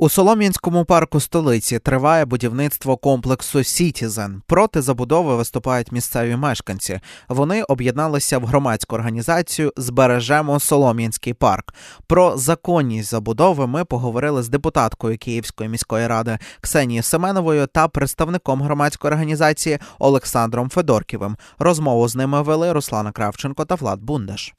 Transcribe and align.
У 0.00 0.08
Солом'янському 0.08 0.84
парку 0.84 1.20
столиці 1.20 1.78
триває 1.78 2.24
будівництво 2.24 2.96
комплексу 2.96 3.64
Citizen. 3.64 4.42
Проти 4.46 4.82
забудови 4.82 5.36
виступають 5.36 5.92
місцеві 5.92 6.36
мешканці. 6.36 7.00
Вони 7.28 7.62
об'єдналися 7.62 8.38
в 8.38 8.44
громадську 8.44 8.94
організацію 8.96 9.72
Збережемо 9.76 10.60
Солом'янський 10.60 11.34
парк. 11.34 11.74
Про 12.06 12.36
законність 12.36 13.10
забудови 13.10 13.66
ми 13.66 13.84
поговорили 13.84 14.42
з 14.42 14.48
депутаткою 14.48 15.18
Київської 15.18 15.68
міської 15.68 16.06
ради 16.06 16.38
Ксенією 16.60 17.02
Семеновою 17.02 17.66
та 17.66 17.88
представником 17.88 18.62
громадської 18.62 19.12
організації 19.12 19.78
Олександром 19.98 20.68
Федорківим. 20.68 21.36
Розмову 21.58 22.08
з 22.08 22.16
ними 22.16 22.42
вели 22.42 22.72
Руслана 22.72 23.12
Кравченко 23.12 23.64
та 23.64 23.74
Влад 23.74 24.02
Бундаш 24.02 24.54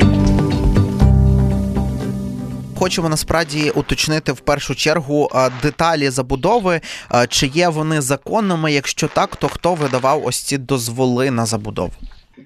хочемо 2.80 3.10
насправді 3.10 3.70
уточнити 3.70 4.32
в 4.32 4.40
першу 4.40 4.76
чергу 4.76 5.30
деталі 5.62 6.10
забудови, 6.10 6.82
чи 7.30 7.48
є 7.48 7.70
вони 7.70 8.02
законними. 8.02 8.72
Якщо 8.72 9.08
так, 9.08 9.36
то 9.36 9.48
хто 9.48 9.74
видавав 9.74 10.26
ось 10.26 10.40
ці 10.40 10.58
дозволи 10.58 11.32
на 11.32 11.46
забудову? 11.46 11.92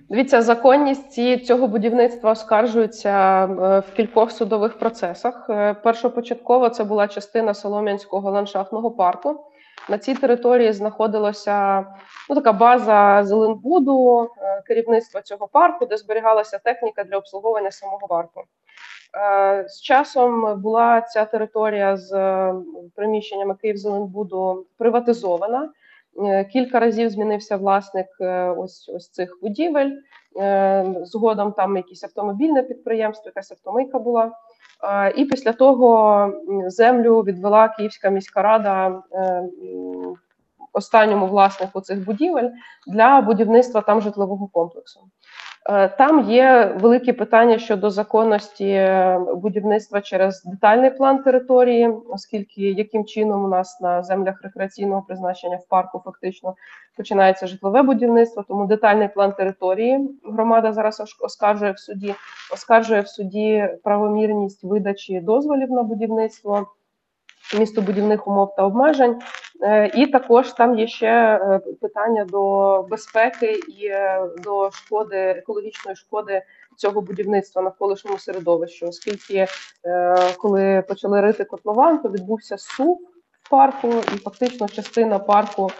Дивіться, 0.09 0.41
законність 0.41 1.45
цього 1.45 1.67
будівництва 1.67 2.31
оскаржується 2.31 3.43
е, 3.45 3.79
в 3.79 3.95
кількох 3.95 4.31
судових 4.31 4.79
процесах. 4.79 5.45
Е, 5.49 5.73
першопочатково 5.73 6.69
це 6.69 6.83
була 6.83 7.07
частина 7.07 7.53
Солом'янського 7.53 8.31
ландшафтного 8.31 8.91
парку. 8.91 9.45
На 9.89 9.97
цій 9.97 10.15
території 10.15 10.73
знаходилася 10.73 11.85
ну, 12.29 12.35
така 12.35 12.53
база 12.53 13.23
Зеленбуду, 13.23 14.29
е, 14.37 14.61
керівництва 14.67 15.21
цього 15.21 15.47
парку, 15.47 15.85
де 15.85 15.97
зберігалася 15.97 16.57
техніка 16.57 17.03
для 17.03 17.17
обслуговування 17.17 17.71
самого 17.71 18.07
парку. 18.07 18.43
Е, 19.17 19.65
з 19.69 19.81
часом 19.81 20.61
була 20.61 21.01
ця 21.01 21.25
територія 21.25 21.97
з 21.97 22.13
е, 22.13 22.53
приміщеннями 22.95 23.55
Київзеленбуду 23.61 24.65
приватизована. 24.77 25.69
Е, 26.17 26.45
кілька 26.45 26.79
разів 26.79 27.09
змінився 27.09 27.57
власник 27.57 28.07
ось 28.57 28.89
ось 28.89 29.09
цих 29.09 29.37
будівель. 29.41 29.91
Згодом 31.01 31.51
там 31.51 31.77
якесь 31.77 32.03
автомобільне 32.03 32.63
підприємство, 32.63 33.23
якась 33.25 33.51
автомийка 33.51 33.99
була. 33.99 34.31
І 35.15 35.25
після 35.25 35.53
того 35.53 36.31
землю 36.67 37.21
відвела 37.21 37.67
Київська 37.67 38.09
міська 38.09 38.41
рада 38.41 39.01
останньому 40.73 41.27
власнику 41.27 41.81
цих 41.81 42.05
будівель 42.05 42.49
для 42.87 43.21
будівництва 43.21 43.81
там 43.81 44.01
житлового 44.01 44.47
комплексу. 44.47 44.99
Е, 45.69 45.87
там 45.87 46.31
є 46.31 46.75
великі 46.79 47.13
питання 47.13 47.59
щодо 47.59 47.89
законності 47.89 48.69
е, 48.69 49.19
будівництва 49.35 50.01
через 50.01 50.43
детальний 50.43 50.91
план 50.91 51.23
території, 51.23 51.89
оскільки 52.09 52.61
яким 52.61 53.05
чином 53.05 53.45
у 53.45 53.47
нас 53.47 53.81
на 53.81 54.03
землях 54.03 54.41
рекреаційного 54.43 55.01
призначення 55.01 55.57
в 55.57 55.67
парку 55.67 56.01
фактично 56.05 56.55
починається 56.97 57.47
житлове 57.47 57.81
будівництво, 57.81 58.45
тому 58.47 58.65
детальний 58.65 59.07
план 59.07 59.31
території 59.31 60.19
громада 60.23 60.73
зараз 60.73 61.17
оскаржує 61.21 61.71
в 61.71 61.79
суді, 61.79 62.15
оскаржує 62.53 63.01
в 63.01 63.07
суді 63.07 63.69
правомірність 63.83 64.63
видачі 64.63 65.19
дозволів 65.19 65.71
на 65.71 65.83
будівництво 65.83 66.67
містобудівних 67.59 68.27
умов 68.27 68.55
та 68.55 68.63
обмежень. 68.63 69.19
Е, 69.61 69.91
і 69.95 70.07
також 70.07 70.51
там 70.51 70.79
є 70.79 70.87
ще 70.87 71.07
е, 71.07 71.61
питання 71.81 72.25
до 72.25 72.81
безпеки 72.89 73.59
і 73.67 73.85
е, 73.85 74.29
до 74.43 74.71
шкоди 74.71 75.15
екологічної 75.15 75.95
шкоди 75.95 76.41
цього 76.77 77.01
будівництва 77.01 77.61
навколишньому 77.61 78.17
середовищу, 78.17 78.87
оскільки 78.87 79.47
коли 80.37 80.83
почали 80.87 81.21
рити 81.21 81.43
котлован, 81.43 81.97
то 81.97 82.09
відбувся 82.09 82.57
сув 82.57 83.01
в 83.41 83.49
парку, 83.49 83.87
і 83.87 84.17
фактично 84.17 84.67
частина 84.67 85.19
парку 85.19 85.71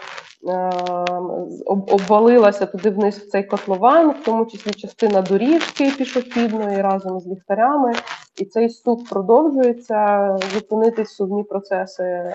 обвалилася 1.66 2.66
туди 2.66 2.90
вниз 2.90 3.18
в 3.18 3.28
цей 3.28 3.44
котлован, 3.44 4.10
в 4.10 4.24
тому 4.24 4.46
числі 4.46 4.70
частина 4.70 5.22
доріжки 5.22 5.90
пішохідної 5.90 6.82
разом 6.82 7.20
з 7.20 7.26
ліхтарями. 7.26 7.94
І 8.36 8.44
цей 8.44 8.70
суд 8.70 9.08
продовжується 9.08 10.36
зупинитись 10.54 11.14
судні 11.14 11.44
процеси 11.44 12.34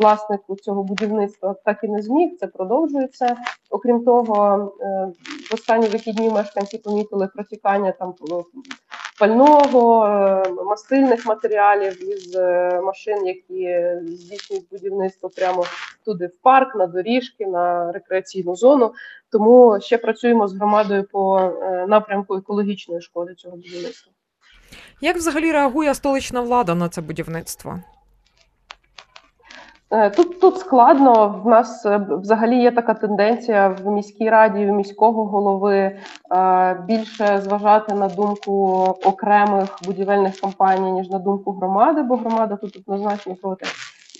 власник 0.00 0.40
цього 0.62 0.82
будівництва 0.82 1.54
так 1.64 1.84
і 1.84 1.88
не 1.88 2.02
зміг. 2.02 2.30
Це 2.40 2.46
продовжується. 2.46 3.36
Окрім 3.70 4.04
того, 4.04 4.72
е, 4.80 5.12
в 5.50 5.54
останні 5.54 5.86
вихідні 5.86 6.30
мешканці 6.30 6.78
помітили 6.78 7.26
протікання 7.26 7.92
там 7.92 8.14
пального, 9.18 10.06
е, 10.06 10.50
мастильних 10.64 11.26
матеріалів 11.26 12.10
із 12.10 12.36
е, 12.36 12.80
машин, 12.84 13.26
які 13.26 13.78
здійснюють 14.02 14.68
будівництво 14.70 15.28
прямо 15.28 15.64
туди 16.04 16.26
в 16.26 16.36
парк, 16.42 16.74
на 16.74 16.86
доріжки, 16.86 17.46
на 17.46 17.92
рекреаційну 17.92 18.56
зону. 18.56 18.92
Тому 19.32 19.78
ще 19.80 19.98
працюємо 19.98 20.48
з 20.48 20.54
громадою 20.54 21.04
по 21.04 21.52
напрямку 21.88 22.34
екологічної 22.34 23.00
шкоди 23.00 23.34
цього 23.34 23.56
будівництва. 23.56 24.12
Як 25.00 25.16
взагалі 25.16 25.52
реагує 25.52 25.94
столична 25.94 26.40
влада 26.40 26.74
на 26.74 26.88
це 26.88 27.00
будівництво? 27.00 27.78
Е, 29.92 30.10
тут 30.10 30.40
тут 30.40 30.58
складно. 30.58 31.40
В 31.44 31.48
нас 31.48 31.86
е, 31.86 32.06
взагалі 32.10 32.56
є 32.56 32.70
така 32.70 32.94
тенденція 32.94 33.68
в 33.68 33.90
міській 33.90 34.30
раді, 34.30 34.66
в 34.66 34.72
міського 34.72 35.24
голови 35.24 35.76
е, 35.76 35.98
більше 36.86 37.40
зважати 37.44 37.94
на 37.94 38.08
думку 38.08 38.76
окремих 39.04 39.78
будівельних 39.84 40.40
компаній, 40.40 40.92
ніж 40.92 41.10
на 41.10 41.18
думку 41.18 41.52
громади, 41.52 42.02
бо 42.02 42.16
громада 42.16 42.56
тут 42.56 42.76
однозначно 42.76 43.34
проти. 43.34 43.66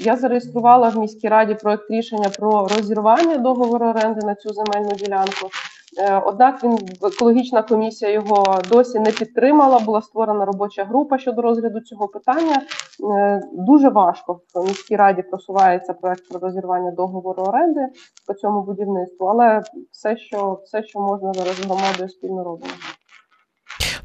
Я 0.01 0.17
зареєструвала 0.17 0.89
в 0.89 0.99
міській 0.99 1.29
раді 1.29 1.55
проект 1.55 1.91
рішення 1.91 2.29
про 2.29 2.69
розірвання 2.69 3.37
договору 3.37 3.87
оренди 3.87 4.27
на 4.27 4.35
цю 4.35 4.49
земельну 4.53 4.91
ділянку. 4.91 5.51
Е, 5.99 6.23
однак 6.27 6.65
він 6.65 6.79
екологічна 7.03 7.63
комісія 7.63 8.11
його 8.11 8.59
досі 8.69 8.99
не 8.99 9.11
підтримала. 9.11 9.79
Була 9.79 10.03
створена 10.03 10.45
робоча 10.45 10.85
група 10.85 11.19
щодо 11.19 11.43
розгляду 11.43 11.81
цього 11.81 12.09
питання. 12.09 12.63
Е, 13.17 13.43
дуже 13.53 13.89
важко 13.89 14.41
в 14.55 14.67
міській 14.67 14.97
раді 14.97 15.23
просувається 15.23 15.95
проект 15.95 16.29
про 16.29 16.41
розірвання 16.41 16.91
договору 16.91 17.43
оренди 17.43 17.89
по 18.27 18.35
цьому 18.35 18.63
будівництву, 18.63 19.27
але 19.27 19.63
все, 19.93 20.17
що 20.17 20.61
все, 20.65 20.83
що 20.83 21.01
можна 21.01 21.33
зараз 21.33 21.61
громадою 21.61 22.09
спільно 22.09 22.45
робимо. 22.45 22.73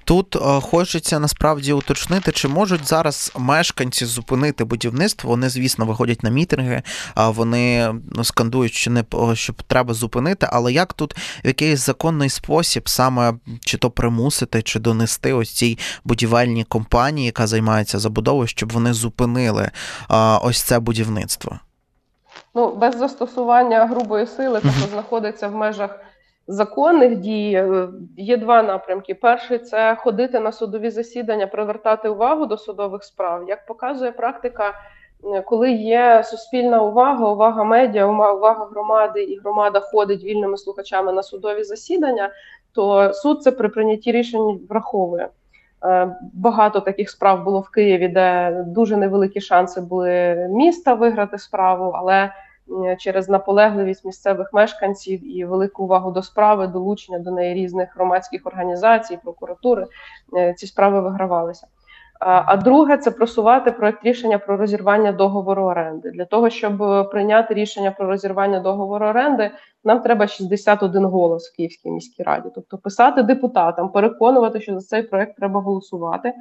Тут 0.05 0.35
е, 0.35 0.39
хочеться 0.61 1.19
насправді 1.19 1.73
уточнити, 1.73 2.31
чи 2.31 2.47
можуть 2.47 2.87
зараз 2.87 3.31
мешканці 3.39 4.05
зупинити 4.05 4.63
будівництво. 4.63 5.29
Вони, 5.29 5.49
звісно, 5.49 5.85
виходять 5.85 6.23
на 6.23 6.29
мітинги, 6.29 6.81
а 7.15 7.29
вони 7.29 7.93
ну, 8.11 8.23
скандують, 8.23 8.73
що 8.73 8.91
не 8.91 9.03
що 9.33 9.53
треба 9.67 9.93
зупинити. 9.93 10.47
Але 10.51 10.73
як 10.73 10.93
тут 10.93 11.13
в 11.13 11.47
якийсь 11.47 11.79
законний 11.79 12.29
спосіб 12.29 12.89
саме 12.89 13.33
чи 13.59 13.77
то 13.77 13.89
примусити, 13.89 14.61
чи 14.61 14.79
донести 14.79 15.33
ось 15.33 15.51
цій 15.51 15.77
будівельній 16.03 16.63
компанії, 16.63 17.25
яка 17.25 17.47
займається 17.47 17.99
забудовою, 17.99 18.47
щоб 18.47 18.71
вони 18.71 18.93
зупинили 18.93 19.71
ось 20.41 20.61
це 20.61 20.79
будівництво? 20.79 21.59
Ну 22.55 22.75
без 22.75 22.97
застосування 22.97 23.85
грубої 23.85 24.27
сили, 24.27 24.59
тобто 24.63 24.87
знаходиться 24.91 25.47
в 25.47 25.55
межах 25.55 25.99
законних 26.47 27.15
дій 27.15 27.53
е, 27.53 27.87
є 28.17 28.37
два 28.37 28.63
напрямки. 28.63 29.15
Перший 29.15 29.59
це 29.59 29.95
ходити 29.95 30.39
на 30.39 30.51
судові 30.51 30.89
засідання, 30.89 31.47
привертати 31.47 32.09
увагу 32.09 32.45
до 32.45 32.57
судових 32.57 33.03
справ. 33.03 33.49
Як 33.49 33.65
показує 33.65 34.11
практика, 34.11 34.73
е, 35.35 35.41
коли 35.41 35.71
є 35.71 36.23
суспільна 36.23 36.83
увага, 36.83 37.31
увага 37.31 37.63
медіа, 37.63 38.05
увага 38.07 38.67
громади, 38.71 39.23
і 39.23 39.39
громада 39.39 39.79
ходить 39.79 40.23
вільними 40.23 40.57
слухачами 40.57 41.11
на 41.11 41.23
судові 41.23 41.63
засідання, 41.63 42.29
то 42.73 43.13
суд 43.13 43.43
це 43.43 43.51
при 43.51 43.69
прийнятті 43.69 44.11
рішень 44.11 44.59
враховує. 44.69 45.29
Е, 45.85 46.15
багато 46.33 46.79
таких 46.79 47.09
справ 47.09 47.43
було 47.43 47.59
в 47.59 47.69
Києві, 47.69 48.07
де 48.07 48.51
дуже 48.67 48.97
невеликі 48.97 49.41
шанси 49.41 49.81
були 49.81 50.35
міста 50.49 50.93
виграти 50.93 51.37
справу, 51.37 51.91
але 51.95 52.31
через 52.99 53.29
наполегливість 53.29 54.05
місцевих 54.05 54.53
мешканців 54.53 55.37
і 55.37 55.45
велику 55.45 55.83
увагу 55.83 56.11
до 56.11 56.23
справи, 56.23 56.67
долучення 56.67 57.19
до 57.19 57.31
неї 57.31 57.53
різних 57.53 57.95
громадських 57.95 58.41
організацій, 58.45 59.19
прокуратури 59.23 59.85
е, 60.37 60.53
ці 60.53 60.67
справи 60.67 61.01
вигравалися. 61.01 61.67
А 62.19 62.57
друге 62.57 62.97
це 62.97 63.11
просувати 63.11 63.71
проект 63.71 64.05
рішення 64.05 64.37
про 64.37 64.57
розірвання 64.57 65.11
договору 65.11 65.63
оренди. 65.63 66.11
Для 66.11 66.25
того 66.25 66.49
щоб 66.49 66.77
прийняти 67.11 67.53
рішення 67.53 67.91
про 67.91 68.07
розірвання 68.07 68.59
договору 68.59 69.05
оренди, 69.05 69.51
нам 69.83 69.99
треба 69.99 70.27
61 70.27 71.05
голос 71.05 71.49
в 71.49 71.55
Київській 71.55 71.91
міській 71.91 72.23
раді. 72.23 72.49
Тобто 72.55 72.77
писати 72.77 73.23
депутатам, 73.23 73.89
переконувати, 73.89 74.61
що 74.61 74.73
за 74.73 74.87
цей 74.87 75.03
проект 75.03 75.37
треба 75.37 75.61
голосувати. 75.61 76.33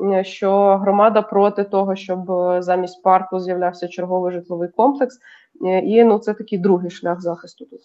Е, 0.00 0.24
що 0.24 0.76
громада 0.76 1.22
проти 1.22 1.64
того, 1.64 1.96
щоб 1.96 2.20
замість 2.62 3.02
парку 3.02 3.40
з'являвся 3.40 3.88
черговий 3.88 4.32
житловий 4.32 4.68
комплекс, 4.68 5.18
і 5.62 6.04
ну 6.04 6.18
це 6.18 6.34
такий 6.34 6.58
другий 6.58 6.90
шлях 6.90 7.20
захисту 7.20 7.64
тут. 7.64 7.80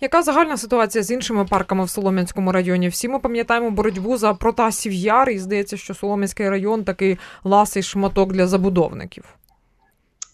Яка 0.00 0.22
загальна 0.22 0.56
ситуація 0.56 1.04
з 1.04 1.10
іншими 1.10 1.44
парками 1.44 1.84
в 1.84 1.90
Солом'янському 1.90 2.52
районі? 2.52 2.88
Всі 2.88 3.08
ми 3.08 3.18
пам'ятаємо 3.18 3.70
боротьбу 3.70 4.16
за 4.16 4.34
Протасів 4.34 4.92
Яр, 4.92 5.30
і 5.30 5.38
здається, 5.38 5.76
що 5.76 5.94
Солом'янський 5.94 6.48
район 6.48 6.84
такий 6.84 7.18
ласий 7.44 7.82
шматок 7.82 8.32
для 8.32 8.46
забудовників. 8.46 9.24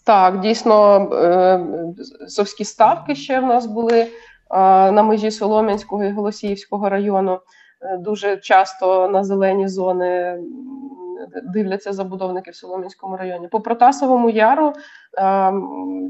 Так, 0.05 0.39
дійсно, 0.39 1.09
е, 1.13 1.59
совські 2.27 2.65
ставки 2.65 3.15
ще 3.15 3.39
в 3.39 3.45
нас 3.45 3.65
були 3.65 3.99
е, 3.99 4.07
на 4.91 5.03
межі 5.03 5.31
Солом'янського 5.31 6.03
і 6.03 6.11
Голосіївського 6.11 6.89
району. 6.89 7.39
Е, 7.81 7.97
дуже 7.97 8.37
часто 8.37 9.07
на 9.07 9.23
зелені 9.23 9.67
зони 9.67 10.37
дивляться 11.43 11.93
забудовники 11.93 12.51
в 12.51 12.55
Солом'янському 12.55 13.17
районі. 13.17 13.47
По 13.47 13.59
Протасовому 13.59 14.29
яру 14.29 14.73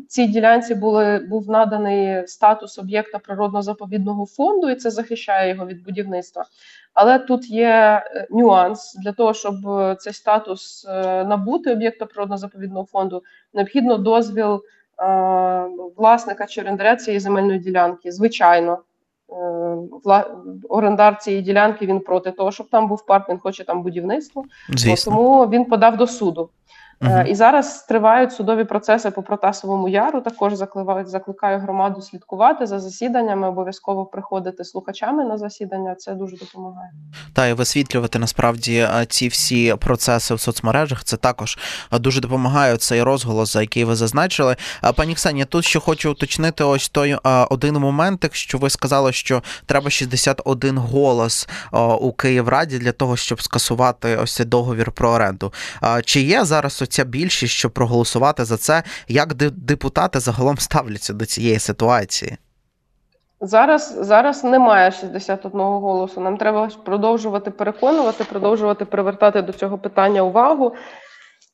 цій 0.07 0.27
ділянці 0.27 0.75
були 0.75 1.19
був 1.29 1.49
наданий 1.49 2.27
статус 2.27 2.79
об'єкта 2.79 3.17
природно-заповідного 3.17 4.25
фонду, 4.25 4.69
і 4.69 4.75
це 4.75 4.89
захищає 4.89 5.53
його 5.53 5.65
від 5.65 5.83
будівництва. 5.83 6.45
Але 6.93 7.19
тут 7.19 7.49
є 7.49 8.03
нюанс 8.29 8.95
для 9.03 9.11
того, 9.11 9.33
щоб 9.33 9.55
цей 9.99 10.13
статус 10.13 10.85
набути 11.25 11.71
об'єкта 11.71 12.05
природно-заповідного 12.05 12.85
фонду, 12.85 13.23
необхідно 13.53 13.97
дозвіл 13.97 14.61
власника 15.97 16.45
чи 16.45 16.61
орендаря 16.61 16.95
цієї 16.95 17.19
земельної 17.19 17.59
ділянки. 17.59 18.11
Звичайно, 18.11 18.77
орендар 20.69 21.17
цієї 21.17 21.41
ділянки 21.43 21.85
він 21.85 21.99
проти 21.99 22.31
того, 22.31 22.51
щоб 22.51 22.69
там 22.69 22.87
був 22.87 23.05
парк, 23.05 23.29
він 23.29 23.39
хоче 23.39 23.63
там 23.63 23.83
будівництво. 23.83 24.43
Звісно. 24.69 25.11
Тому 25.11 25.47
він 25.47 25.65
подав 25.65 25.97
до 25.97 26.07
суду. 26.07 26.49
Угу. 27.03 27.21
І 27.27 27.35
зараз 27.35 27.83
тривають 27.83 28.33
судові 28.33 28.63
процеси 28.63 29.11
по 29.11 29.23
Протасовому 29.23 29.89
яру. 29.89 30.21
Також 30.21 30.53
закликаю, 30.53 31.05
закликаю 31.05 31.59
громаду 31.59 32.01
слідкувати 32.01 32.65
за 32.65 32.79
засіданнями, 32.79 33.47
обов'язково 33.47 34.05
приходити 34.05 34.63
слухачами 34.63 35.23
на 35.25 35.37
засідання. 35.37 35.95
Це 35.95 36.13
дуже 36.13 36.37
допомагає. 36.37 36.91
Та 37.33 37.47
і 37.47 37.53
висвітлювати 37.53 38.19
насправді 38.19 38.87
ці 39.07 39.27
всі 39.27 39.75
процеси 39.79 40.33
в 40.33 40.39
соцмережах. 40.39 41.03
Це 41.03 41.17
також 41.17 41.57
дуже 41.91 42.21
допомагає 42.21 42.77
цей 42.77 43.03
розголос, 43.03 43.53
за 43.53 43.61
який 43.61 43.83
ви 43.83 43.95
зазначили. 43.95 44.55
Пані 44.95 45.15
Ксенія, 45.15 45.45
тут 45.45 45.65
ще 45.65 45.79
хочу 45.79 46.11
уточнити 46.11 46.63
ось 46.63 46.89
той 46.89 47.17
один 47.49 47.75
момент, 47.75 48.29
що 48.33 48.57
ви 48.57 48.69
сказали, 48.69 49.13
що 49.13 49.43
треба 49.65 49.89
61 49.89 50.77
голос 50.77 51.49
у 51.99 52.11
Київраді 52.11 52.77
для 52.77 52.91
того, 52.91 53.17
щоб 53.17 53.41
скасувати 53.41 54.17
ось 54.17 54.35
цей 54.35 54.45
договір 54.45 54.91
про 54.91 55.09
оренду. 55.09 55.53
Чи 56.05 56.21
є 56.21 56.45
зараз 56.45 56.73
ця 56.91 57.03
більшість, 57.03 57.53
щоб 57.53 57.71
проголосувати 57.71 58.45
за 58.45 58.57
це. 58.57 58.83
Як 59.07 59.33
депутати 59.33 60.19
загалом 60.19 60.57
ставляться 60.57 61.13
до 61.13 61.25
цієї 61.25 61.59
ситуації? 61.59 62.37
Зараз 63.41 63.97
зараз 64.01 64.43
немає 64.43 64.91
61 64.91 65.59
голосу. 65.61 66.21
Нам 66.21 66.37
треба 66.37 66.69
продовжувати 66.85 67.51
переконувати, 67.51 68.23
продовжувати 68.23 68.85
привертати 68.85 69.41
до 69.41 69.53
цього 69.53 69.77
питання 69.77 70.21
увагу. 70.21 70.73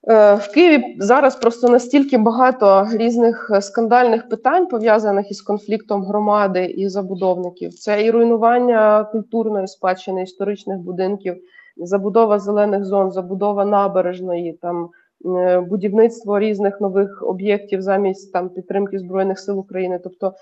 Е, 0.09 0.35
в 0.35 0.51
Києві 0.53 0.95
зараз 0.99 1.35
просто 1.35 1.67
настільки 1.67 2.17
багато 2.17 2.87
різних 2.91 3.51
скандальних 3.61 4.29
питань 4.29 4.67
пов'язаних 4.67 5.31
із 5.31 5.41
конфліктом 5.41 6.03
громади 6.03 6.65
і 6.65 6.89
забудовників. 6.89 7.73
Це 7.73 8.03
і 8.03 8.11
руйнування 8.11 9.03
культурної 9.03 9.67
спадщини 9.67 10.23
історичних 10.23 10.77
будинків, 10.77 11.37
забудова 11.77 12.39
зелених 12.39 12.85
зон, 12.85 13.11
забудова 13.11 13.65
набережної 13.65 14.53
там. 14.61 14.89
Е, 15.25 15.59
будівництво 15.59 16.39
різних 16.39 16.81
нових 16.81 17.23
об'єктів 17.23 17.81
замість 17.81 18.33
там 18.33 18.49
підтримки 18.49 18.99
збройних 18.99 19.39
сил 19.39 19.59
України, 19.59 19.99
тобто 20.03 20.33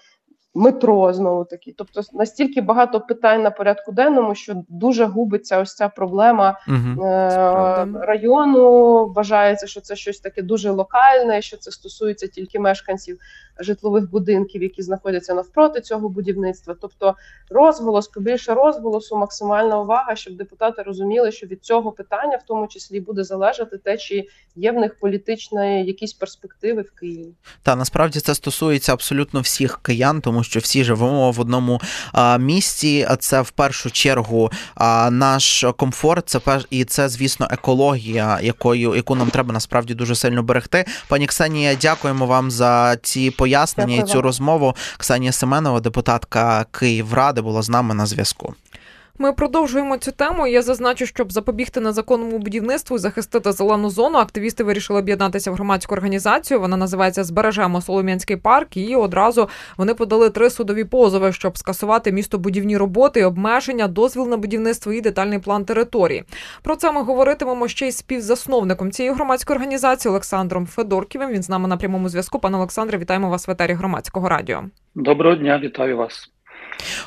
метро 0.56 1.14
знову 1.14 1.46
таки. 1.46 1.74
Тобто 1.78 2.02
настільки 2.14 2.62
багато 2.62 3.02
питань 3.02 3.42
на 3.42 3.52
порядку 3.52 3.92
денному, 3.92 4.36
що 4.36 4.64
дуже 4.70 5.06
губиться 5.06 5.60
ось 5.60 5.76
ця 5.76 5.90
проблема 5.90 6.60
угу. 6.68 7.06
е- 7.06 7.88
району. 8.02 9.06
Вважається, 9.16 9.68
що 9.68 9.82
це 9.82 9.96
щось 9.96 10.20
таке 10.20 10.42
дуже 10.42 10.70
локальне, 10.70 11.42
що 11.42 11.58
це 11.58 11.72
стосується 11.72 12.28
тільки 12.28 12.60
мешканців 12.60 13.20
житлових 13.60 14.12
будинків, 14.12 14.64
які 14.64 14.82
знаходяться 14.82 15.34
навпроти 15.34 15.82
цього 15.82 16.10
будівництва. 16.10 16.76
Тобто 16.82 17.16
розголос, 17.50 18.08
побільше 18.08 18.54
розголосу, 18.54 19.18
максимальна 19.18 19.80
увага, 19.80 20.16
щоб 20.16 20.36
депутати 20.36 20.82
розуміли, 20.82 21.32
що 21.32 21.48
від 21.48 21.64
цього 21.64 21.92
питання 21.92 22.38
в 22.38 22.44
тому 22.48 22.68
числі 22.68 23.00
буде 23.00 23.24
залежати 23.24 23.78
те, 23.78 23.98
чи 23.98 24.28
є 24.56 24.72
в 24.72 24.76
них 24.76 25.00
політичні 25.00 25.86
якісь 25.86 26.14
перспективи 26.14 26.82
в 26.82 26.92
Києві. 26.92 27.34
Та 27.64 27.76
насправді 27.76 28.20
це 28.20 28.36
стосується 28.36 28.94
абсолютно 28.94 29.40
всіх 29.40 29.80
киян, 29.82 30.22
тому 30.22 30.44
що 30.46 30.60
всі 30.60 30.84
живемо 30.84 31.32
в 31.32 31.40
одному 31.40 31.82
місці. 32.40 33.08
це 33.20 33.42
в 33.42 33.50
першу 33.50 33.92
чергу 33.92 34.52
наш 35.12 35.66
комфорт. 35.78 36.30
Це 36.30 36.40
і 36.70 36.86
це, 36.86 37.10
звісно, 37.10 37.48
екологія, 37.52 38.40
якою 38.42 38.96
яку 38.96 39.16
нам 39.16 39.30
треба 39.30 39.54
насправді 39.54 39.94
дуже 39.94 40.16
сильно 40.16 40.44
берегти. 40.44 40.86
Пані 41.08 41.28
Ксенія, 41.28 41.76
дякуємо 41.76 42.26
вам 42.26 42.52
за 42.52 42.98
ці 43.02 43.32
пояснення 43.32 43.96
і 43.96 44.04
цю 44.04 44.22
розмову. 44.22 44.76
Ксенія 44.98 45.32
Семенова, 45.32 45.80
депутатка 45.80 46.66
Київради, 46.72 47.42
була 47.42 47.62
з 47.62 47.70
нами 47.70 47.94
на 47.94 48.06
зв'язку. 48.06 48.54
Ми 49.18 49.34
продовжуємо 49.34 49.98
цю 49.98 50.12
тему. 50.12 50.48
Я 50.48 50.62
зазначу, 50.62 51.06
щоб 51.06 51.32
запобігти 51.32 51.80
незаконному 51.80 52.38
будівництву 52.38 52.96
і 52.96 53.00
захистити 53.00 53.52
зелену 53.52 53.90
зону. 53.90 54.18
Активісти 54.18 54.64
вирішили 54.64 55.00
об'єднатися 55.00 55.52
в 55.52 55.54
громадську 55.54 55.96
організацію. 55.96 56.60
Вона 56.60 56.78
називається 56.78 57.24
Збережемо 57.24 57.82
Солом'янський 57.82 58.38
парк. 58.38 58.78
І 58.78 58.96
одразу 58.96 59.50
вони 59.78 59.94
подали 59.94 60.30
три 60.30 60.50
судові 60.50 60.84
позови, 60.84 61.32
щоб 61.32 61.58
скасувати 61.58 62.12
містобудівні 62.12 62.78
роботи, 62.78 63.26
обмеження, 63.26 63.88
дозвіл 63.88 64.28
на 64.28 64.38
будівництво 64.38 64.94
і 64.94 65.02
детальний 65.02 65.40
план 65.40 65.66
території. 65.66 66.24
Про 66.62 66.76
це 66.76 66.92
ми 66.92 67.04
говоритимемо 67.04 67.68
ще 67.68 67.88
й 67.88 67.92
співзасновником 67.92 68.92
цієї 68.92 69.16
громадської 69.16 69.56
організації 69.56 70.10
Олександром 70.10 70.66
Федорківим. 70.66 71.30
Він 71.30 71.44
з 71.44 71.50
нами 71.50 71.68
на 71.68 71.78
прямому 71.78 72.10
зв'язку. 72.10 72.40
Пане 72.40 72.58
Олександре, 72.58 72.98
вітаємо 72.98 73.30
вас 73.30 73.48
в 73.48 73.52
етері 73.52 73.74
громадського 73.74 74.30
радіо. 74.30 74.64
Доброго 74.96 75.36
дня, 75.36 75.60
вітаю 75.64 75.98
вас. 75.98 76.35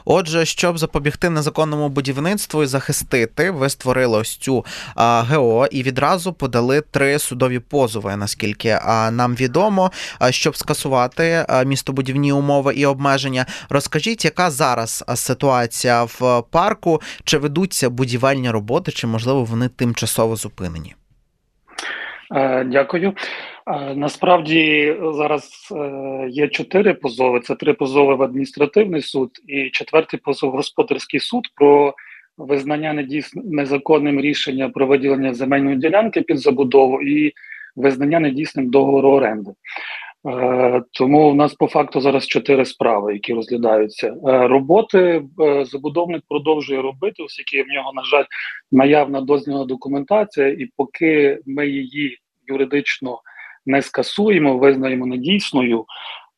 Отже, 0.04 0.44
щоб 0.44 0.78
запобігти 0.78 1.30
незаконному 1.30 1.88
будівництву 1.88 2.62
і 2.62 2.66
захистити, 2.66 3.50
ви 3.50 3.68
створили 3.68 4.18
ось 4.18 4.36
цю 4.36 4.64
а, 4.94 5.24
ГО 5.28 5.66
і 5.70 5.82
відразу 5.82 6.32
подали 6.32 6.80
три 6.80 7.18
судові 7.18 7.58
позови, 7.58 8.16
наскільки 8.16 8.78
а, 8.82 9.10
нам 9.10 9.34
відомо, 9.34 9.92
а, 10.18 10.32
щоб 10.32 10.56
скасувати 10.56 11.46
містобудівні 11.66 12.32
умови 12.32 12.74
і 12.74 12.86
обмеження. 12.86 13.46
Розкажіть, 13.68 14.24
яка 14.24 14.50
зараз 14.50 15.04
ситуація 15.14 16.04
в 16.04 16.42
парку? 16.50 17.00
Чи 17.24 17.38
ведуться 17.38 17.90
будівельні 17.90 18.50
роботи, 18.50 18.92
чи 18.92 19.06
можливо 19.06 19.44
вони 19.44 19.68
тимчасово 19.68 20.36
зупинені? 20.36 20.94
Е, 22.34 22.64
дякую. 22.64 23.12
Насправді 23.94 24.94
зараз 25.12 25.72
е, 25.76 26.26
є 26.28 26.48
чотири 26.48 26.94
позови. 26.94 27.40
Це 27.40 27.54
три 27.54 27.72
позови 27.72 28.14
в 28.14 28.22
адміністративний 28.22 29.02
суд 29.02 29.30
і 29.46 29.70
четвертий 29.70 30.20
позов 30.20 30.50
в 30.50 30.56
господарський 30.56 31.20
суд 31.20 31.48
про 31.54 31.94
визнання 32.38 32.92
недійсним 32.92 33.44
незаконним 33.46 34.20
рішення 34.20 34.68
про 34.68 34.86
виділення 34.86 35.34
земельної 35.34 35.76
ділянки 35.76 36.22
під 36.22 36.38
забудову 36.38 37.02
і 37.02 37.32
визнання 37.76 38.20
недійсним 38.20 38.70
договору 38.70 39.10
оренди. 39.10 39.50
Е, 40.26 40.82
тому 40.92 41.30
у 41.30 41.34
нас 41.34 41.54
по 41.54 41.66
факту 41.66 42.00
зараз 42.00 42.26
чотири 42.26 42.64
справи, 42.64 43.12
які 43.12 43.34
розглядаються. 43.34 44.06
Е, 44.06 44.48
роботи 44.48 45.22
забудовник 45.62 46.22
продовжує 46.28 46.82
робити, 46.82 47.22
оскільки 47.22 47.62
в 47.62 47.66
нього, 47.66 47.92
на 47.94 48.04
жаль, 48.04 48.24
наявна 48.72 49.20
дозвільна 49.20 49.64
документація, 49.64 50.48
і 50.48 50.68
поки 50.76 51.38
ми 51.46 51.68
її 51.68 52.18
юридично 52.46 53.20
не 53.66 53.82
скасуємо, 53.82 54.58
визнаємо 54.58 55.06
недійсною. 55.06 55.84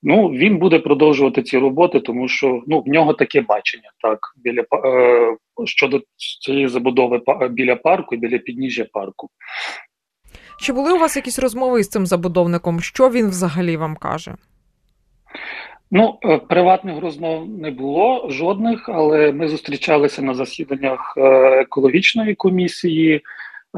Ну 0.02 0.28
він 0.28 0.58
буде 0.58 0.78
продовжувати 0.78 1.42
ці 1.42 1.58
роботи, 1.58 2.00
тому 2.00 2.28
що 2.28 2.62
ну 2.66 2.80
в 2.80 2.88
нього 2.88 3.14
таке 3.14 3.40
бачення 3.40 3.90
так 4.02 4.18
біля 4.36 4.64
е, 4.84 5.36
щодо 5.64 6.00
цієї 6.40 6.68
забудови 6.68 7.20
біля 7.50 7.76
парку 7.76 8.16
біля 8.16 8.38
підніжжя 8.38 8.86
парку. 8.92 9.28
Чи 10.60 10.72
були 10.72 10.92
у 10.92 10.98
вас 10.98 11.16
якісь 11.16 11.38
розмови 11.38 11.82
з 11.82 11.88
цим 11.88 12.06
забудовником? 12.06 12.80
Що 12.80 13.10
він 13.10 13.28
взагалі 13.28 13.76
вам 13.76 13.96
каже? 13.96 14.34
Ну, 15.90 16.18
е, 16.24 16.38
приватних 16.38 17.00
розмов 17.00 17.48
не 17.48 17.70
було 17.70 18.30
жодних, 18.30 18.88
але 18.88 19.32
ми 19.32 19.48
зустрічалися 19.48 20.22
на 20.22 20.34
засіданнях 20.34 21.14
е, 21.16 21.22
екологічної 21.60 22.34
комісії. 22.34 23.22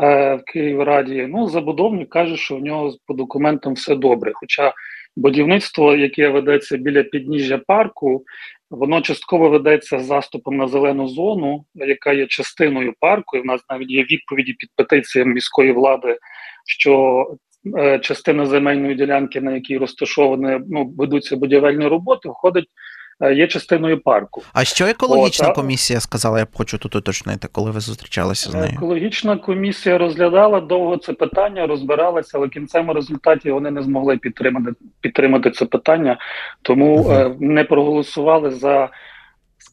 Е, 0.01 0.35
в 0.35 0.43
Київраді. 0.53 1.27
Ну, 1.31 1.49
забудовник 1.49 2.09
каже, 2.09 2.37
що 2.37 2.57
в 2.57 2.61
нього 2.61 2.95
по 3.07 3.15
документам 3.15 3.75
все 3.75 3.95
добре. 3.95 4.33
Хоча 4.35 4.73
будівництво, 5.17 5.95
яке 5.95 6.29
ведеться 6.29 6.77
біля 6.77 7.03
підніжжя 7.03 7.59
парку, 7.59 8.25
воно 8.71 9.01
частково 9.01 9.49
ведеться 9.49 9.99
заступом 9.99 10.57
на 10.57 10.69
зелену 10.69 11.09
зону, 11.09 11.65
яка 11.75 12.13
є 12.13 12.27
частиною 12.27 12.95
парку. 13.01 13.37
І 13.37 13.41
в 13.41 13.47
нас 13.47 13.61
навіть 13.71 13.91
є 13.91 14.03
відповіді 14.03 14.53
під 14.53 14.69
петиціями 14.77 15.33
міської 15.33 15.73
влади, 15.73 16.19
що 16.67 17.27
е, 17.79 17.99
частина 17.99 18.47
земельної 18.47 18.95
ділянки, 18.95 19.41
на 19.41 19.53
якій 19.53 19.79
розташовані 19.79 20.61
ну, 20.69 20.95
ведуться 20.99 21.37
будівельні 21.37 21.87
роботи, 21.87 22.29
входить 22.29 22.69
є 23.31 23.47
частиною 23.47 24.01
парку. 24.01 24.43
А 24.53 24.65
що 24.65 24.87
екологічна 24.87 25.49
От, 25.49 25.55
комісія 25.55 26.01
сказала? 26.01 26.39
Я 26.39 26.45
б 26.45 26.49
хочу 26.53 26.79
тут 26.79 26.97
уточнити, 26.97 27.49
коли 27.53 27.71
ви 27.71 27.81
зустрічалися 27.81 28.51
з 28.51 28.55
нею. 28.55 28.73
Екологічна 28.77 29.37
комісія 29.37 29.99
розглядала 29.99 30.61
довго 30.61 30.97
це 30.97 31.13
питання, 31.13 31.67
розбиралася, 31.67 32.39
але 32.39 32.47
в 32.47 32.51
кінцевому 32.51 32.93
результаті 32.93 33.51
вони 33.51 33.71
не 33.71 33.83
змогли 33.83 34.17
підтримати 34.17 34.73
підтримати 35.01 35.51
це 35.51 35.65
питання, 35.65 36.19
тому 36.63 36.99
uh 36.99 37.07
-huh. 37.07 37.37
не 37.41 37.65
проголосували 37.65 38.51
за 38.51 38.89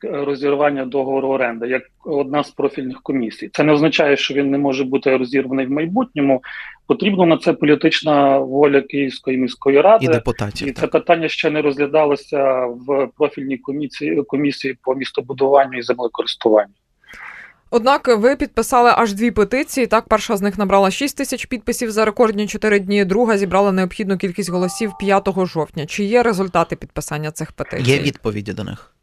розірвання 0.03 0.85
договору 0.85 1.27
оренди 1.27 1.67
як 1.67 1.83
одна 2.05 2.43
з 2.43 2.51
профільних 2.51 3.01
комісій. 3.01 3.49
Це 3.53 3.63
не 3.63 3.73
означає, 3.73 4.17
що 4.17 4.33
він 4.33 4.51
не 4.51 4.57
може 4.57 4.83
бути 4.83 5.17
розірваний 5.17 5.65
в 5.65 5.71
майбутньому. 5.71 6.41
Потрібна 6.87 7.25
на 7.25 7.37
це 7.37 7.53
політична 7.53 8.37
воля 8.37 8.81
Київської 8.81 9.37
міської 9.37 9.81
ради 9.81 10.05
і 10.05 10.07
депутатів. 10.07 10.67
І 10.67 10.71
це 10.71 10.87
питання 10.87 11.27
ще 11.27 11.49
не 11.49 11.61
розглядалося 11.61 12.65
в 12.65 13.07
профільній 13.17 13.57
комісії 13.57 14.23
комісії 14.27 14.77
по 14.83 14.95
містобудуванню 14.95 15.77
і 15.77 15.81
землекористуванню. 15.81 16.73
Однак 17.71 18.07
ви 18.07 18.35
підписали 18.35 18.91
аж 18.95 19.13
дві 19.13 19.31
петиції. 19.31 19.87
Так, 19.87 20.05
перша 20.07 20.37
з 20.37 20.41
них 20.41 20.57
набрала 20.57 20.91
6 20.91 21.17
тисяч 21.17 21.45
підписів 21.45 21.91
за 21.91 22.05
рекордні 22.05 22.47
4 22.47 22.79
дні. 22.79 23.05
Друга 23.05 23.37
зібрала 23.37 23.71
необхідну 23.71 24.17
кількість 24.17 24.49
голосів 24.49 24.91
5 24.99 25.29
жовтня. 25.45 25.85
Чи 25.85 26.03
є 26.03 26.23
результати 26.23 26.75
підписання 26.75 27.31
цих 27.31 27.51
петицій? 27.51 27.91
Є 27.91 27.99
відповіді 27.99 28.53
до 28.53 28.63
них. 28.63 28.93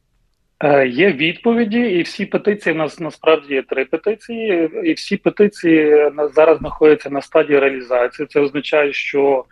Е, 0.65 0.89
є 0.89 1.13
відповіді, 1.13 1.81
і 1.81 2.03
всі 2.03 2.27
петиції 2.27 2.75
у 2.75 2.79
нас 2.79 3.01
насправді 3.01 3.55
є 3.55 3.63
три 3.63 3.85
петиції, 3.85 4.71
і 4.85 4.93
всі 4.93 5.17
петиції 5.17 6.11
зараз 6.35 6.59
знаходяться 6.59 7.11
на 7.11 7.23
стадії 7.23 7.59
реалізації. 7.59 8.29
Це 8.31 8.41
означає, 8.41 8.93
що 8.93 9.45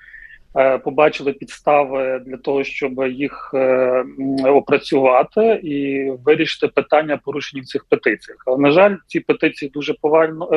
е, 0.56 0.78
побачили 0.78 1.32
підстави 1.32 2.22
для 2.26 2.36
того, 2.36 2.64
щоб 2.64 3.06
їх 3.06 3.50
е, 3.54 4.04
опрацювати 4.44 5.60
і 5.62 6.10
вирішити 6.10 6.68
питання 6.68 7.16
порушення 7.16 7.62
в 7.62 7.66
цих 7.66 7.84
петиціях. 7.84 8.42
Але 8.46 8.58
на 8.58 8.70
жаль, 8.70 8.96
ці 9.06 9.20
петиції 9.20 9.70
дуже 9.70 9.94
повально 9.94 10.48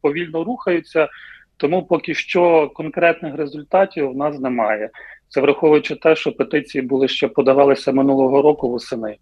повільно 0.00 0.44
рухаються, 0.44 1.08
тому 1.56 1.82
поки 1.82 2.14
що 2.14 2.68
конкретних 2.74 3.36
результатів 3.36 4.10
у 4.10 4.14
нас 4.14 4.38
немає. 4.38 4.90
Це 5.28 5.40
враховуючи 5.40 5.94
те, 5.94 6.16
що 6.16 6.32
петиції 6.32 6.82
були 6.82 7.08
ще 7.08 7.28
подавалися 7.28 7.92
минулого 7.92 8.42
року 8.42 8.70
восени 8.70 9.16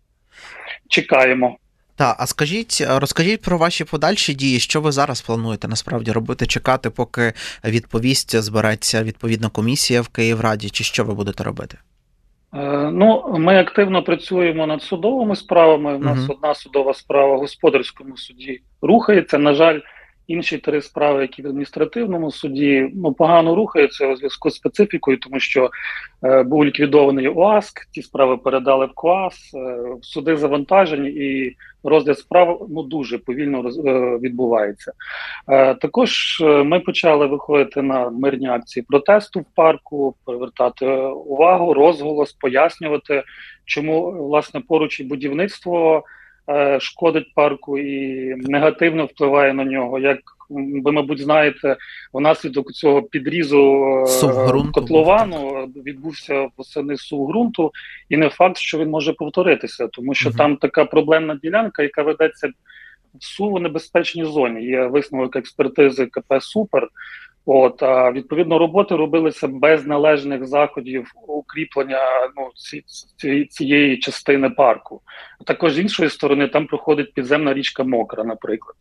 чекаємо. 0.88 1.57
Так, 1.97 2.16
а 2.18 2.26
скажіть, 2.26 2.85
розкажіть 2.88 3.42
про 3.42 3.59
ваші 3.59 3.85
подальші 3.85 4.35
дії, 4.35 4.61
що 4.61 4.80
ви 4.80 4.92
зараз 4.92 5.21
плануєте 5.21 5.68
насправді 5.68 6.12
робити? 6.12 6.47
Чекати, 6.47 6.90
поки 6.90 7.33
відповість 7.64 8.37
збереться 8.37 9.02
відповідна 9.02 9.49
комісія 9.49 10.00
в 10.00 10.09
Київраді, 10.09 10.71
чи 10.71 10.85
що 10.85 11.04
ви 11.04 11.14
будете 11.14 11.45
робити? 11.45 11.78
Е, 12.54 12.90
ну, 12.92 13.35
ми 13.38 13.61
активно 13.61 14.02
працюємо 14.02 14.66
над 14.66 14.83
судовими 14.83 15.37
справами. 15.37 15.95
У 15.95 15.99
нас 15.99 16.18
uh 16.18 16.33
одна 16.33 16.54
судова 16.54 16.95
справа 16.95 17.37
в 17.37 17.38
господарському 17.38 18.16
суді 18.16 18.61
рухається. 18.83 19.38
На 19.38 19.54
жаль, 19.54 19.80
Інші 20.28 20.58
три 20.58 20.82
справи, 20.82 21.23
які 21.23 21.42
в 21.42 21.47
адміністративному 21.47 22.30
суді 22.30 22.90
ну 22.94 23.12
погано 23.12 23.54
рухаються 23.54 24.06
у 24.06 24.16
зв'язку 24.16 24.50
з 24.50 24.54
специфікою, 24.54 25.18
тому 25.18 25.40
що 25.40 25.70
е, 26.25 26.42
був 26.42 26.64
ліквідований 26.64 27.28
ОАСК, 27.28 27.87
ті 27.90 28.02
справи 28.02 28.37
передали 28.37 28.87
в 28.87 28.92
КОАС, 28.94 29.54
е, 29.54 29.78
суди 30.02 30.37
завантажені, 30.37 31.11
і 31.11 31.56
розгляд 31.85 32.18
справ 32.18 32.66
ну 32.70 32.82
дуже 32.82 33.18
повільно 33.18 33.62
роз, 33.62 33.78
е, 33.78 34.18
відбувається. 34.23 34.92
Е, 35.49 35.75
також 35.75 36.40
е, 36.40 36.44
ми 36.44 36.80
почали 36.80 37.26
виходити 37.26 37.82
на 37.82 38.11
мирні 38.11 38.49
акції 38.49 38.85
протесту 38.88 39.40
в 39.40 39.47
парку, 39.54 40.14
привертати 40.25 40.87
увагу, 41.06 41.75
розголос, 41.75 42.32
пояснювати, 42.32 43.23
чому 43.64 44.11
власне 44.11 44.61
поруч 44.61 45.00
і 45.00 45.04
будівництво. 45.04 46.04
Е, 46.50 46.81
шкодить 46.81 47.35
парку 47.35 47.78
і 47.78 48.35
негативно 48.37 49.05
впливає 49.05 49.55
на 49.55 49.64
нього. 49.64 49.99
Як 49.99 50.19
ви, 50.85 50.93
мабуть, 50.93 51.21
знаєте, 51.21 51.76
внаслідок 52.12 52.73
цього 52.73 53.02
підрізу 53.02 53.85
е, 54.02 54.07
котловану 54.73 55.69
відбувся 55.87 56.49
восени 56.57 56.97
сув 56.97 57.28
ґрунту, 57.28 57.73
і 58.09 58.17
не 58.17 58.28
факт, 58.28 58.57
що 58.57 58.78
він 58.78 58.90
може 58.90 59.12
повторитися, 59.12 59.88
тому 59.88 60.14
що 60.14 60.28
угу. 60.28 60.38
там 60.38 60.57
така 60.57 60.85
проблемна 60.85 61.35
ділянка, 61.43 61.83
яка 61.83 62.02
ведеться 62.02 62.49
в 63.14 63.25
сувонебезпечній 63.25 64.25
зоні. 64.25 64.64
Є 64.64 64.87
висновок 64.87 65.37
експертизи 65.37 66.07
КП 66.07 66.35
Супер. 66.40 66.88
От 67.50 67.83
відповідно 68.12 68.59
роботи 68.59 68.97
робилися 68.97 69.49
без 69.49 69.87
належних 69.87 70.47
заходів 70.47 71.12
укріплення 71.28 72.00
ну 72.37 72.50
ці, 73.17 73.45
цієї 73.45 73.99
частини 73.99 74.50
парку. 74.50 75.00
Також 75.47 75.73
з 75.73 75.78
іншої 75.78 76.11
сторони 76.11 76.49
там 76.49 76.67
проходить 76.67 77.14
підземна 77.14 77.55
річка 77.55 77.85
Мокра, 77.85 78.25
наприклад. 78.25 78.76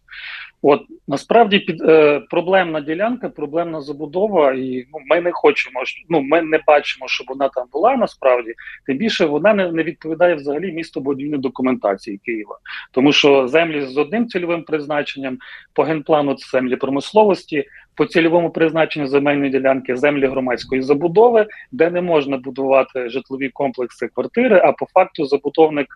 От 0.62 0.82
насправді 1.08 1.60
під 1.60 1.82
е, 1.82 2.20
проблемна 2.20 2.82
ділянка, 2.82 3.30
проблемна 3.30 3.82
забудова, 3.82 4.54
і 4.54 4.86
ну 4.94 5.00
ми 5.10 5.22
не 5.22 5.32
хочемо 5.32 5.80
ну 6.10 6.22
ми 6.22 6.42
не 6.42 6.60
бачимо, 6.68 7.08
щоб 7.08 7.28
вона 7.30 7.50
там 7.50 7.68
була 7.72 7.96
насправді. 7.96 8.54
Тим 8.86 8.98
більше 8.98 9.26
вона 9.26 9.54
не, 9.54 9.72
не 9.72 9.84
відповідає 9.84 10.36
взагалі 10.36 10.72
містобудівній 10.72 11.38
документації 11.38 12.18
Києва, 12.18 12.58
тому 12.92 13.12
що 13.12 13.48
землі 13.48 13.82
з 13.82 13.98
одним 13.98 14.28
цільовим 14.28 14.64
призначенням 14.64 15.38
по 15.74 15.84
генплану 15.84 16.34
це 16.34 16.48
землі 16.50 16.76
промисловості, 16.76 17.66
по 17.98 18.06
цільовому 18.06 18.50
призначенню 18.50 19.08
земельної 19.08 19.52
ділянки 19.52 19.96
землі 19.96 20.28
громадської 20.28 20.82
забудови, 20.82 21.48
де 21.72 21.90
не 21.90 22.02
можна 22.02 22.38
будувати 22.38 23.10
житлові 23.10 23.50
комплекси 23.50 24.08
квартири, 24.08 24.62
а 24.64 24.72
по 24.72 24.86
факту 24.86 25.26
забудовник. 25.26 25.88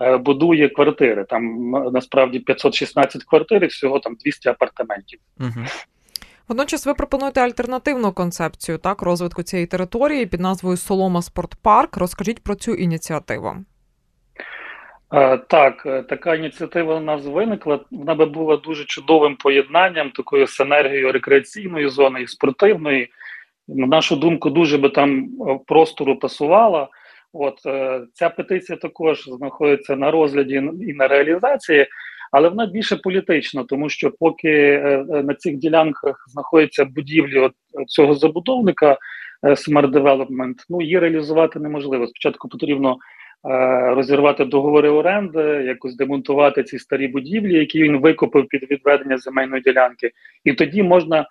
Е, 0.00 0.16
будує 0.16 0.68
квартири. 0.68 1.24
Там 1.24 1.70
насправді 1.92 2.38
516 2.38 3.24
квартир, 3.24 3.66
всього 3.66 3.98
там 3.98 4.14
200 4.24 4.48
апартаментів. 4.48 5.20
Водночас 6.48 6.86
ви 6.86 6.94
пропонуєте 6.94 7.40
альтернативну 7.40 8.12
концепцію 8.12 8.78
так 8.78 9.02
розвитку 9.02 9.42
цієї 9.42 9.66
території 9.66 10.26
під 10.26 10.40
назвою 10.40 10.76
Солома 10.76 11.22
Спортпарк. 11.22 11.96
Розкажіть 11.96 12.42
про 12.42 12.54
цю 12.54 12.74
ініціативу. 12.74 13.56
Е, 15.14 15.38
так, 15.38 15.82
е, 15.86 16.02
така 16.02 16.34
ініціатива 16.34 16.94
у 16.94 17.00
нас 17.00 17.26
виникла. 17.26 17.80
Вона 17.90 18.14
би 18.14 18.26
була 18.26 18.56
дуже 18.56 18.84
чудовим 18.84 19.36
поєднанням 19.36 20.10
такою 20.10 20.46
синергією 20.46 21.12
рекреаційної 21.12 21.88
зони 21.88 22.22
і 22.22 22.26
спортивної. 22.26 23.08
На 23.68 23.86
нашу 23.86 24.16
думку, 24.16 24.50
дуже 24.50 24.78
би 24.78 24.88
там 24.88 25.28
простору 25.66 26.18
пасувала. 26.18 26.88
От 27.32 27.66
е, 27.66 28.00
ця 28.12 28.30
петиція 28.30 28.78
також 28.78 29.24
знаходиться 29.24 29.96
на 29.96 30.10
розгляді 30.10 30.54
і 30.88 30.92
на 30.94 31.08
реалізації, 31.08 31.86
але 32.32 32.48
вона 32.48 32.66
більше 32.66 32.96
політична, 32.96 33.64
тому 33.64 33.88
що 33.88 34.10
поки 34.10 34.50
е, 34.50 35.06
е, 35.10 35.22
на 35.22 35.34
цих 35.34 35.56
ділянках 35.56 36.24
знаходяться 36.28 36.84
будівлі 36.84 37.38
от 37.38 37.52
цього 37.86 38.14
забудовника 38.14 38.98
Smart 39.42 39.90
Development, 39.90 40.54
ну 40.68 40.82
її 40.82 40.98
реалізувати 40.98 41.60
неможливо. 41.60 42.06
Спочатку 42.06 42.48
потрібно 42.48 42.96
розірвати 43.94 44.44
договори 44.44 44.90
оренди, 44.90 45.42
якось 45.42 45.96
демонтувати 45.96 46.62
ці 46.62 46.78
старі 46.78 47.08
будівлі, 47.08 47.54
які 47.54 47.82
він 47.82 48.00
викупив 48.00 48.48
під 48.48 48.70
відведення 48.70 49.18
земельної 49.18 49.62
ділянки, 49.62 50.10
і 50.44 50.52
тоді 50.52 50.82
можна. 50.82 51.26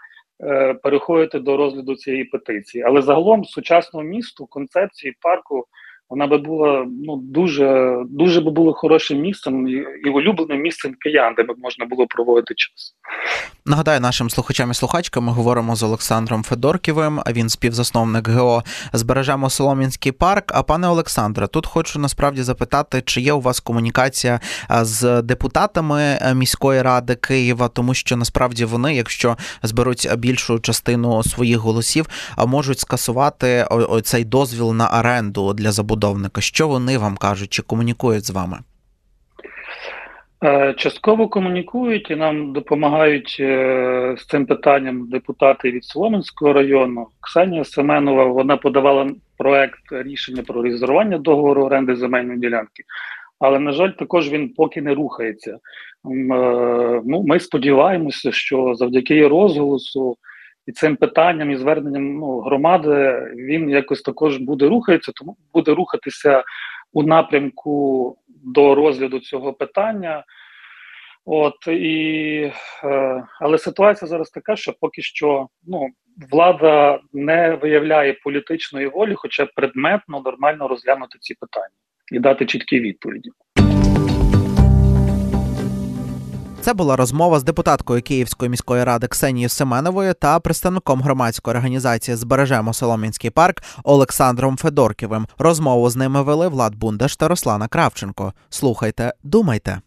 Переходити 0.83 1.39
до 1.39 1.57
розгляду 1.57 1.95
цієї 1.95 2.23
петиції, 2.23 2.83
але 2.83 3.01
загалом 3.01 3.45
сучасному 3.45 4.09
місту 4.09 4.45
концепції 4.45 5.15
парку 5.21 5.65
вона 6.09 6.27
би 6.27 6.37
була 6.37 6.85
ну 7.05 7.17
дуже 7.17 7.97
дуже 8.09 8.41
би 8.41 8.51
було 8.51 8.73
хорошим 8.73 9.19
місцем 9.19 9.67
і, 10.05 10.09
улюбленим 10.09 10.61
місцем 10.61 10.95
киян, 10.99 11.33
де 11.37 11.43
б 11.43 11.55
можна 11.57 11.85
було 11.85 12.07
проводити 12.07 12.53
час. 12.55 12.95
Нагадаю, 13.65 13.99
нашим 13.99 14.29
слухачам 14.29 14.71
і 14.71 14.73
слухачкам 14.73 15.23
ми 15.23 15.31
говоримо 15.31 15.75
з 15.75 15.83
Олександром 15.83 16.43
Федорківим. 16.43 17.21
Він 17.31 17.49
співзасновник 17.49 18.27
ГО 18.27 18.63
збережемо 18.93 19.49
Солом'янський 19.49 20.11
парк. 20.11 20.51
А 20.55 20.63
пане 20.63 20.87
Олександре, 20.87 21.47
тут 21.47 21.67
хочу 21.67 21.99
насправді 21.99 22.43
запитати, 22.43 23.01
чи 23.05 23.21
є 23.21 23.33
у 23.33 23.41
вас 23.41 23.59
комунікація 23.59 24.39
з 24.69 25.21
депутатами 25.21 26.19
міської 26.35 26.81
ради 26.81 27.15
Києва, 27.15 27.67
тому 27.67 27.93
що 27.93 28.17
насправді 28.17 28.65
вони, 28.65 28.95
якщо 28.95 29.37
зберуть 29.63 30.09
більшу 30.17 30.59
частину 30.59 31.23
своїх 31.23 31.57
голосів, 31.57 32.05
можуть 32.47 32.79
скасувати 32.79 33.67
цей 34.03 34.23
дозвіл 34.23 34.73
на 34.73 34.99
оренду 34.99 35.53
для 35.53 35.71
забудови 35.71 35.96
забудовника? 35.97 36.41
Що 36.41 36.67
вони 36.67 36.97
вам 36.97 37.17
кажуть 37.17 37.49
чи 37.49 37.61
комунікують 37.61 38.25
з 38.25 38.29
вами? 38.29 38.57
Е, 40.43 40.73
частково 40.77 41.27
комунікують 41.27 42.11
і 42.11 42.15
нам 42.15 42.53
допомагають 42.53 43.37
е, 43.39 44.15
з 44.19 44.25
цим 44.25 44.45
питанням 44.45 45.09
депутати 45.09 45.71
від 45.71 45.85
Солом'янського 45.85 46.53
району. 46.53 47.07
Ксенія 47.21 47.63
Семенова 47.63 48.25
вона 48.25 48.57
подавала 48.57 49.11
проект 49.37 49.79
рішення 49.91 50.43
про 50.43 50.61
резервування 50.61 51.17
договору 51.17 51.65
оренди 51.65 51.95
земельної 51.95 52.39
ділянки, 52.39 52.83
але 53.39 53.59
на 53.59 53.71
жаль, 53.71 53.89
також 53.89 54.29
він 54.29 54.49
поки 54.49 54.81
не 54.81 54.93
рухається. 54.93 55.51
Е, 55.51 55.57
ну, 57.05 57.23
Ми 57.27 57.39
сподіваємося, 57.39 58.31
що 58.31 58.75
завдяки 58.75 59.27
розголосу 59.27 60.17
і 60.67 60.71
цим 60.71 60.95
питанням 60.95 61.51
і 61.51 61.57
зверненням 61.57 62.13
ну, 62.13 62.39
громади 62.39 63.23
він 63.35 63.69
якось 63.69 64.01
також 64.01 64.37
буде 64.37 64.67
рухатися, 64.67 65.11
тому 65.15 65.37
буде 65.53 65.73
рухатися 65.73 66.43
у 66.93 67.03
напрямку 67.03 68.17
до 68.27 68.75
розгляду 68.75 69.19
цього 69.19 69.53
питання. 69.53 70.23
От 71.25 71.67
і 71.67 72.51
е, 72.83 73.23
але 73.41 73.57
ситуація 73.57 74.09
зараз 74.09 74.29
така, 74.29 74.55
що 74.55 74.73
поки 74.79 75.01
що 75.01 75.47
ну 75.67 75.87
влада 76.31 76.99
не 77.13 77.55
виявляє 77.61 78.13
політичної 78.13 78.87
волі, 78.87 79.13
хоча 79.15 79.45
предметно 79.45 80.21
нормально 80.25 80.67
розглянути 80.67 81.17
ці 81.21 81.33
питання 81.33 81.75
і 82.11 82.19
дати 82.19 82.45
чіткі 82.45 82.79
відповіді. 82.79 83.29
Це 86.67 86.73
була 86.73 86.95
розмова 86.95 87.39
з 87.39 87.43
депутаткою 87.43 88.01
Київської 88.01 88.49
міської 88.49 88.83
ради 88.83 89.07
Ксенією 89.07 89.49
Семеновою 89.49 90.13
та 90.13 90.39
представником 90.39 91.01
громадської 91.01 91.55
організації 91.55 92.17
Збережемо 92.17 92.73
Солом'янський 92.73 93.29
парк 93.29 93.63
Олександром 93.83 94.57
Федорківим. 94.57 95.27
Розмову 95.37 95.89
з 95.89 95.95
ними 95.95 96.21
вели 96.21 96.47
Влад 96.47 96.75
Бундаш 96.75 97.15
та 97.15 97.27
Руслана 97.27 97.67
Кравченко. 97.67 98.33
Слухайте, 98.49 99.13
думайте. 99.23 99.81